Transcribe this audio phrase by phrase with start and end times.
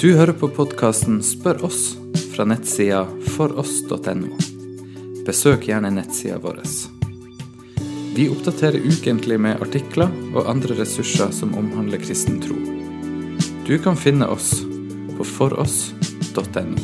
[0.00, 1.94] Du hører på podkasten Spør oss
[2.34, 4.34] fra nettsida foross.no.
[5.24, 6.58] Besøk gjerne nettsida vår.
[8.12, 12.58] Vi oppdaterer ukentlig med artikler og andre ressurser som omhandler kristen tro.
[13.64, 14.50] Du kan finne oss
[15.16, 16.76] på foross.no.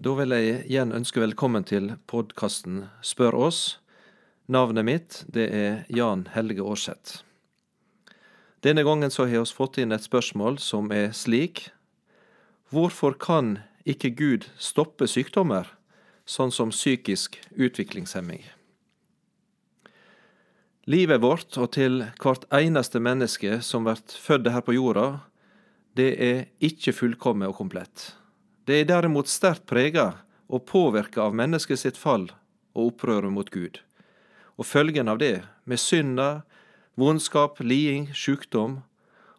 [0.00, 3.62] Da vil jeg igjen ønske velkommen til podkasten Spør oss.
[4.48, 7.25] Navnet mitt det er Jan Helge Aarseth.
[8.66, 11.68] Denne gangen så har vi fått inn et spørsmål som er slik
[12.74, 15.68] Hvorfor kan ikke Gud stoppe sykdommer,
[16.26, 18.42] sånn som psykisk utviklingshemming?
[20.90, 25.06] Livet vårt, og til hvert eneste menneske som blir født her på jorda,
[25.94, 28.16] det er ikke fullkomment og komplett.
[28.66, 30.08] Det er derimot sterkt prega
[30.50, 32.32] og påvirka av mennesket sitt fall
[32.74, 33.78] og opprøret mot Gud.
[34.58, 36.42] Og følgen av det, med synda,
[36.96, 38.80] vondskap, liding, sjukdom,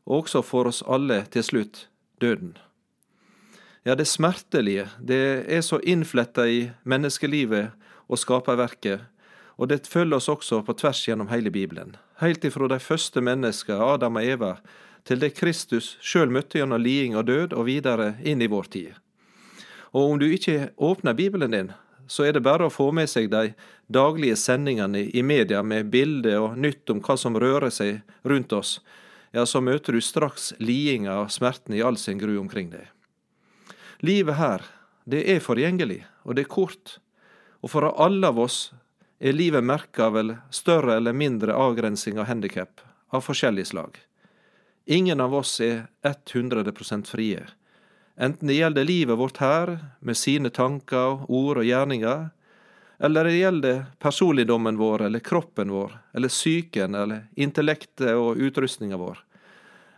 [0.06, 1.88] og også for oss alle til slutt
[2.22, 2.56] døden.
[3.86, 7.72] Ja, det smertelige, det er så innfletta i menneskelivet
[8.08, 9.06] og skaperverket,
[9.58, 13.80] og det følger oss også på tvers gjennom hele Bibelen, heilt ifra de første mennesker,
[13.80, 14.52] Adam og Eva,
[15.08, 18.92] til det Kristus sjøl møtte gjennom liding og død, og videre inn i vår tid.
[19.95, 21.72] Og om du ikke åpner Bibelen din,
[22.08, 23.52] så er det bare å få med seg de
[23.92, 28.78] daglige sendingene i media med bilder og nytt om hva som rører seg rundt oss,
[29.36, 32.88] ja, så møter du straks lidinga og smerten i all sin gru omkring deg.
[34.06, 34.64] Livet her,
[35.06, 36.98] det er forgjengelig, og det er kort,
[37.62, 38.72] og for alle av oss
[39.20, 40.20] er livet merka av
[40.54, 43.98] større eller mindre avgrensing av handikap av forskjellig slag.
[44.86, 47.48] Ingen av oss er 100 frie
[48.18, 52.30] enten det gjelder livet vårt her, med sine tanker, ord og gjerninger,
[53.00, 59.22] eller det gjelder personligdommen vår eller kroppen vår, eller psyken eller intellektet og utrustninga vår,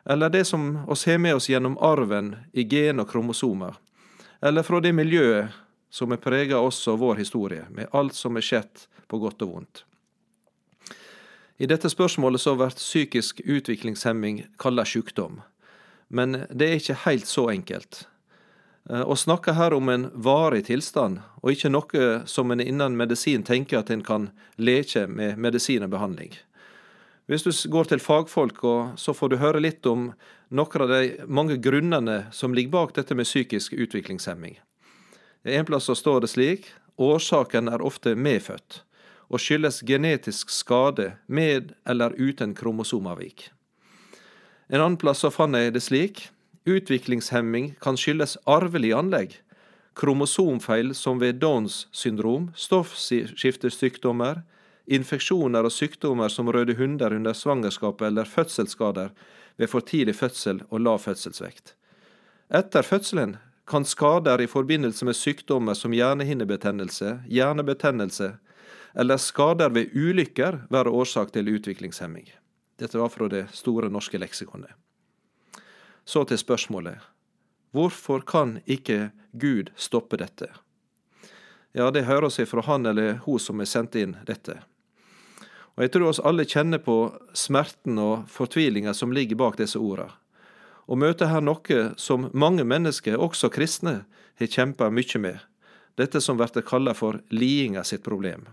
[0.06, 3.76] eller det som oss har med oss gjennom arven i gen og kromosomer,
[4.42, 5.56] eller fra det miljøet
[5.90, 9.56] som har prega oss og vår historie, med alt som er skjedd på godt og
[9.56, 9.86] vondt.
[11.60, 15.42] I dette spørsmålet så blir psykisk utviklingshemming kalla sjukdom,
[16.10, 18.04] men det er ikke helt så enkelt.
[18.90, 23.46] Eh, å snakke her om en varig tilstand, og ikke noe som en innen medisin
[23.46, 26.34] tenker at en kan leke med medisin og behandling.
[27.30, 28.64] Hvis du går til fagfolk,
[28.98, 30.08] så får du høre litt om
[30.50, 34.58] noen av de mange grunnene som ligger bak dette med psykisk utviklingshemming.
[35.46, 38.82] En plass så står det slik årsaken er ofte medfødt,
[39.30, 43.52] og skyldes genetisk skade med eller uten kromosomavvik.
[44.70, 46.28] En annen plass så fant jeg det slik.
[46.70, 49.32] Utviklingshemming kan skyldes arvelig anlegg,
[49.98, 54.44] kromosomfeil som ved Downs syndrom, stoffskiftesykdommer,
[54.86, 59.10] infeksjoner og sykdommer som røde hunder under svangerskapet eller fødselsskader
[59.58, 61.74] ved for tidlig fødsel og lav fødselsvekt.
[62.54, 63.38] Etter fødselen
[63.70, 68.36] kan skader i forbindelse med sykdommer som hjernehinnebetennelse, hjernebetennelse
[68.98, 72.30] eller skader ved ulykker være årsak til utviklingshemming.
[72.80, 74.72] Dette var fra det store norske leksikonet.
[76.06, 76.98] Så til spørsmålet.
[77.76, 80.48] Hvorfor kan ikke Gud stoppe dette?
[81.76, 84.58] Ja, det hører seg fra han eller hun som har sendt inn dette.
[85.76, 86.96] Og Jeg tror oss alle kjenner på
[87.38, 90.10] smerten og fortvilinga som ligger bak disse orda,
[90.90, 94.02] og møter her noe som mange mennesker, også kristne,
[94.40, 95.38] har kjempa mye med,
[95.96, 98.48] dette som blir kalla for lidinga sitt problem.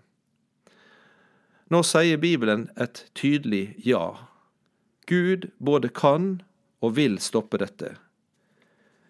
[1.66, 4.14] Nå sier Bibelen et tydelig ja.
[5.10, 6.40] Gud både kan
[6.78, 7.96] og vil stoppe dette.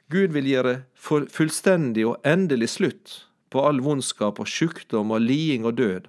[0.09, 3.17] Gud vil gjøre fullstendig og endelig slutt
[3.53, 6.09] på all vondskap og sjukdom og liding og død,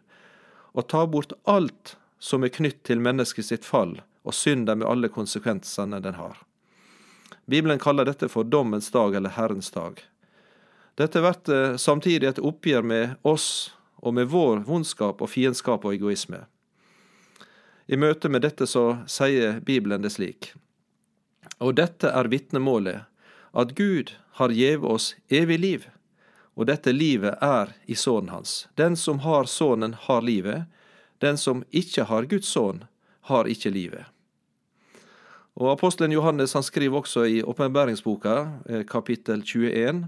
[0.77, 3.97] og ta bort alt som er knytt til mennesket sitt fall
[4.27, 6.37] og synda med alle konsekvensene den har.
[7.47, 9.99] Bibelen kaller dette for dommens dag eller Herrens dag.
[10.97, 16.45] Dette blir samtidig et oppgjør med oss og med vår vondskap og fiendskap og egoisme.
[17.87, 20.51] I møte med dette så sier Bibelen det slik.
[21.63, 23.05] Og dette er vitnemålet,
[23.57, 25.87] at Gud har gjeve oss evig liv,
[26.57, 28.67] og dette livet er i Sønnen hans.
[28.75, 30.65] Den som har Sønnen, har livet.
[31.21, 32.83] Den som ikke har Guds sønn,
[33.29, 34.05] har ikke livet.
[35.57, 38.35] Og Apostelen Johannes han skriver også i åpenbæringsboka,
[38.69, 40.07] eh, kapittel 21,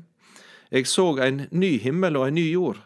[0.71, 2.77] Jeg så en ny himmel og en ny jord,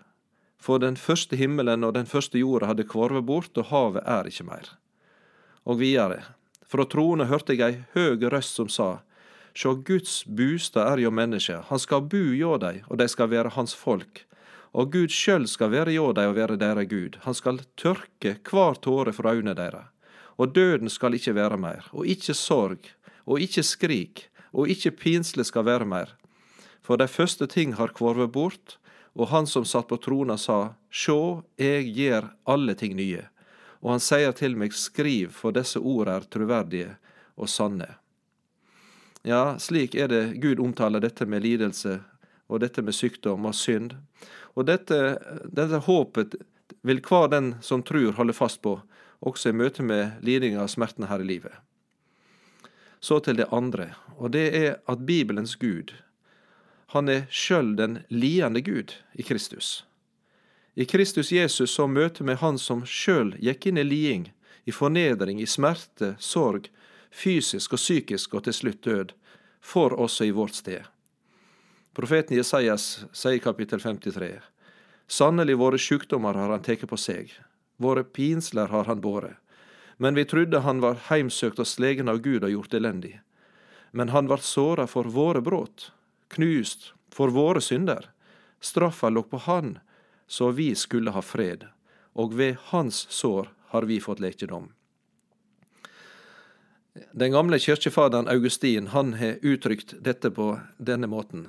[0.64, 4.48] for den første himmelen og den første jorda hadde kvarvet bort, og havet er ikke
[4.48, 4.70] mer.
[5.68, 6.22] Og videre,
[6.68, 8.92] fra troende hørte jeg ei høg røst som sa,
[9.54, 13.52] Sjå, Guds bustad er jo menneske, han skal bu hjå dei, og dei skal være
[13.54, 14.24] hans folk.
[14.74, 18.80] Og Gud sjøl skal være hjå dei og være deira Gud, han skal tørke kvar
[18.82, 19.84] tåre fra øynene deira.
[20.42, 22.90] Og døden skal ikkje være meir, og ikkje sorg,
[23.30, 26.16] og ikke skrik, og ikke pinsle skal være mer.
[26.82, 28.80] For de første ting har kvorvet bort,
[29.14, 33.28] og han som satt på trona sa, Sjå, eg gjer alle ting nye.
[33.84, 36.96] Og han sier til meg, Skriv, for disse ord er truverdige
[37.36, 37.90] og sanne.
[39.24, 42.00] Ja, slik er det Gud omtaler dette med lidelse,
[42.52, 43.94] og dette med sykdom og synd.
[44.54, 44.98] Og dette,
[45.48, 46.36] dette håpet
[46.84, 48.80] vil hver den som tror, holde fast på,
[49.24, 51.54] også i møte med lidinga og smerten her i livet.
[53.00, 55.92] Så til det andre, og det er at Bibelens Gud,
[56.94, 59.84] han er sjøl den lidende Gud i Kristus.
[60.74, 64.32] I Kristus Jesus så møter vi Han som sjøl gikk inn i liding,
[64.66, 66.70] i fornedring, i smerte, sorg,
[67.10, 69.14] fysisk og psykisk og til slutt død,
[69.62, 70.86] for oss og i vårt sted.
[71.94, 74.38] Profeten Jesajas sier i kapittel 53,
[75.08, 77.34] Sannelig våre sjukdommer har han tatt på seg,
[77.78, 79.38] våre pinsler har han båret.
[79.98, 83.20] Men vi trodde han var heimsøkt og slegen av Gud og gjort elendig.
[83.92, 85.90] Men han vart såra for våre brudd,
[86.34, 88.10] knust for våre synder.
[88.60, 89.78] Straffa lå på han,
[90.28, 91.68] så vi skulle ha fred,
[92.14, 94.72] og ved hans sår har vi fått lekedom.
[97.12, 101.48] Den gamle kirkefaderen Augustin han har uttrykt dette på denne måten.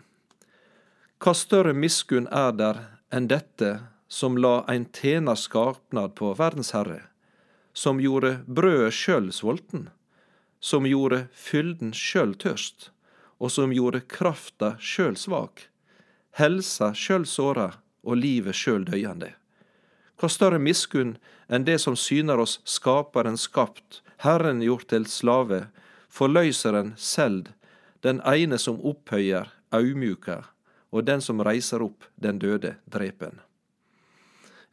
[1.21, 2.81] Hva større miskunn er der
[3.13, 3.75] enn dette
[4.09, 7.03] som la ein tjener skapnad på Verdens Herre,
[7.73, 9.89] som gjorde brødet sjøl svolten,
[10.61, 12.91] som gjorde fylden sjøl tørst,
[13.39, 15.69] og som gjorde krafta sjøl svak,
[16.39, 17.71] helsa sjøl såra
[18.05, 19.33] og livet sjøl døyande.
[20.21, 21.17] Hva større miskunn
[21.49, 25.67] enn det som syner oss Skaperen skapt, Herren gjort til slave,
[26.09, 27.51] forløyseren selv,
[28.01, 30.45] den ene som opphøyer, aumjuka,
[30.95, 33.41] og den som reiser opp den døde, drepen.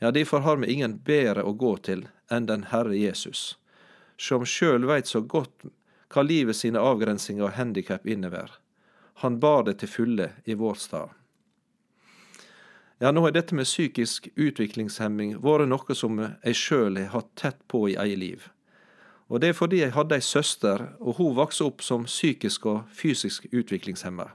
[0.01, 3.57] Ja, derfor har vi ingen bedre å gå til enn den Herre Jesus,
[4.17, 5.65] som sjøl veit så godt
[6.11, 8.51] hva livet sine avgrensinger og handikap inneber.
[9.23, 11.09] Han bar det til fulle i vår stad.
[13.01, 17.63] Ja, nå har dette med psykisk utviklingshemming vært noe som jeg sjøl har hatt tett
[17.71, 18.43] på i eget liv.
[19.31, 22.83] Og det er fordi jeg hadde ei søster, og hun vokste opp som psykisk og
[22.93, 24.27] fysisk utviklingshemma.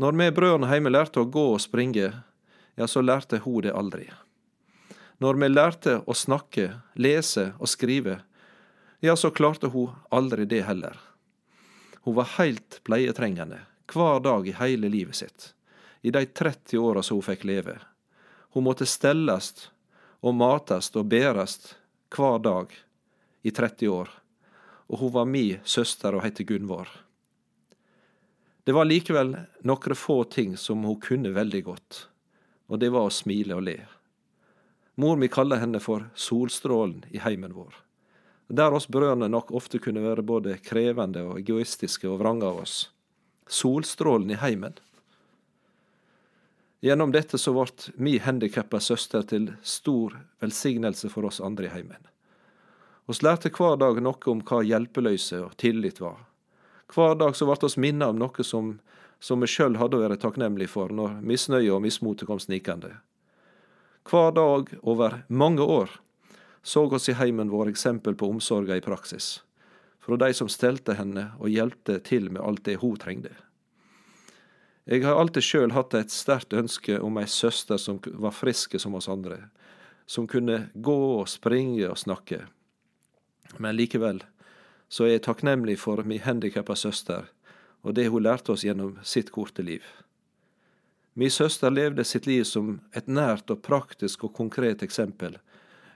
[0.00, 2.12] Når vi brødrene hjemme lærte å gå og springe,
[2.78, 4.06] ja, så lærte hun det aldri.
[5.20, 8.22] Når vi lærte å snakke, lese og skrive,
[9.02, 11.00] ja, så klarte hun aldri det heller.
[12.02, 13.58] Hun var heilt pleietrengende,
[13.92, 15.54] hver dag i hele livet sitt,
[16.00, 17.80] i de 30 åra som hun fikk leve.
[18.54, 19.72] Hun måtte stellast
[20.22, 21.72] og matast og berast
[22.14, 22.78] hver dag
[23.42, 24.10] i 30 år,
[24.86, 26.86] og hun var mi søster og heter Gunvor.
[28.62, 29.34] Det var likevel
[29.66, 32.04] nokre få ting som hun kunne veldig godt,
[32.70, 33.80] og det var å smile og le.
[34.94, 37.74] Mor mi kaller henne for solstrålen i heimen vår.
[38.48, 42.90] Der oss brødrene nok ofte kunne være både krevende og egoistiske og vrange av oss.
[43.46, 44.74] Solstrålen i heimen.
[46.82, 52.08] Gjennom dette så ble mi handikappa søster til stor velsignelse for oss andre i heimen.
[53.06, 56.18] Vi lærte hver dag noe om hva hjelpeløse og tillit var.
[56.92, 58.74] Hver dag så ble oss minnet om noe som,
[59.22, 62.96] som vi sjøl hadde å være takknemlige for når misnøye og mismotet kom snikende.
[64.10, 66.00] Hver dag over mange år
[66.62, 69.42] såg oss i heimen vår eksempel på omsorga i praksis,
[70.00, 73.34] fra de som stelte henne og hjelpte til med alt det hun trengte.
[74.84, 78.96] Jeg har alltid sjøl hatt et sterkt ønske om ei søster som var friske som
[78.98, 79.38] oss andre,
[80.06, 82.40] som kunne gå og springe og snakke.
[83.62, 84.24] Men likevel
[84.92, 87.30] så er jeg takknemlig for mi handikappa søster
[87.82, 89.82] og det hun lærte oss gjennom sitt korte liv.
[91.14, 95.36] Mi søster levde sitt liv som et nært og praktisk og konkret eksempel,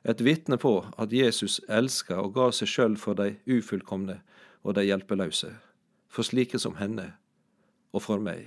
[0.07, 4.21] et vitne på at Jesus elska og ga seg sjøl for de ufullkomne
[4.63, 5.51] og de hjelpeløse,
[6.09, 7.11] for slike som henne,
[7.91, 8.47] og for meg.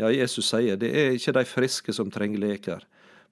[0.00, 2.82] Ja, Jesus sier det er ikke de friske som trenger leker,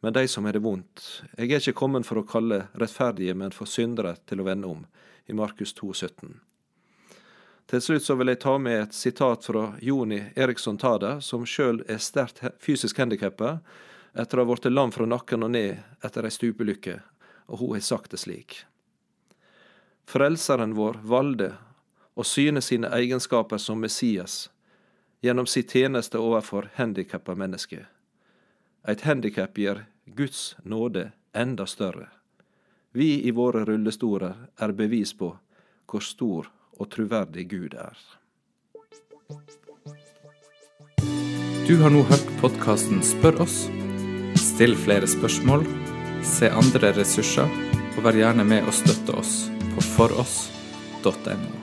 [0.03, 1.23] men de som har det vondt.
[1.39, 4.85] Jeg er ikke kommet for å kalle rettferdige, men for syndere til å vende om,
[5.31, 6.41] i Markus 2, 17.
[7.71, 11.81] Til slutt så vil jeg ta med et sitat fra Joni Eriksson Tada, som sjøl
[11.89, 13.61] er sterkt fysisk handikappa
[14.15, 16.99] etter å ha blitt lam fra nakken og ned etter ei stupelykke,
[17.49, 18.63] og hun har sagt det slik.
[20.09, 21.53] Frelseren vår valgte
[22.15, 24.51] å syne sine egenskaper som Messias
[25.23, 27.87] gjennom si tjeneste overfor handikappa mennesker.
[28.89, 32.09] Et handikap gjør Guds nåde enda større.
[32.93, 35.31] Vi i våre rullestoler er bevis på
[35.87, 37.97] hvor stor og troverdig Gud er.
[41.69, 43.63] Du har nå hørt podkasten Spør oss.
[44.43, 45.65] Still flere spørsmål,
[46.27, 47.51] se andre ressurser,
[47.97, 49.37] og vær gjerne med å støtte oss
[49.75, 51.62] på foross.no.